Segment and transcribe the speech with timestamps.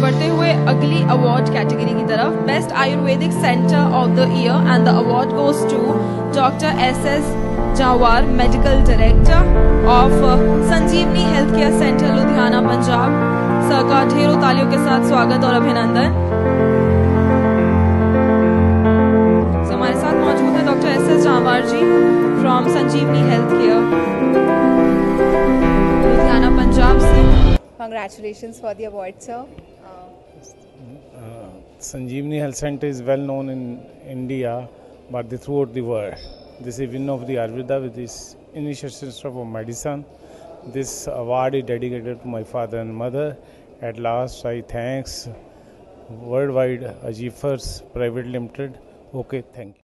[0.00, 4.94] बढ़ते हुए अगली अवार्ड कैटेगरी की तरफ़ best ayurvedic centre of the year and the
[5.02, 5.80] award goes to
[6.36, 7.24] doctor S S
[7.78, 10.16] Jawar medical director of
[10.70, 13.10] Sanjeevani health care centre Ludhiana Punjab
[13.70, 16.08] sir का ढेरों तालियों के साथ स्वागत और अभिनंदन।
[19.72, 21.80] हमारे साथ मौजूद है doctor S S Jawar ji
[22.40, 23.80] from Sanjeevani health care
[26.06, 27.20] Ludhiana Punjab से
[27.82, 29.38] Congratulations for the award, sir.
[30.82, 33.60] Uh, Sanjeevani Health Center is well known in
[34.14, 34.68] India,
[35.10, 36.14] but the- throughout the world.
[36.60, 38.16] This is win of the Ayurveda with this
[38.54, 40.04] initiation of medicine.
[40.76, 43.28] This award is dedicated to my father and mother.
[43.90, 45.28] At last, I thanks
[46.32, 48.78] Worldwide Achievers Private Limited.
[49.22, 49.81] Okay, thank you.